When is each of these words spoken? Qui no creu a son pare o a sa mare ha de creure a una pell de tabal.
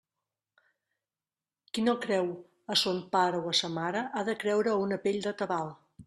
Qui 1.73 1.83
no 1.83 1.93
creu 2.05 2.31
a 2.75 2.77
son 2.81 3.01
pare 3.15 3.41
o 3.43 3.51
a 3.51 3.53
sa 3.59 3.69
mare 3.75 4.01
ha 4.17 4.23
de 4.31 4.35
creure 4.45 4.73
a 4.73 4.79
una 4.87 4.99
pell 5.05 5.21
de 5.27 5.35
tabal. 5.43 5.71